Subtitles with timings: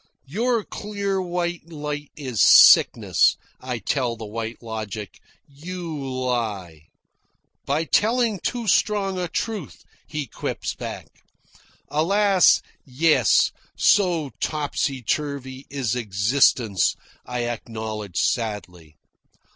[0.25, 5.19] "Your clear white light is sickness," I tell the White Logic.
[5.47, 6.87] "You lie."
[7.67, 11.05] "By telling too strong a truth," he quips back.
[11.87, 18.95] "Alas, yes, so topsy turvy is existence," I acknowledge sadly.